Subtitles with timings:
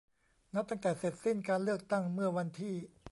[0.55, 2.75] นับตั้งแต่เสร็จสิ้นการเลือกตั้งเมื่อวันที่